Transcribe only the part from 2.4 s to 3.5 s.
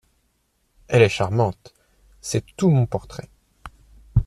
tout mon portrait…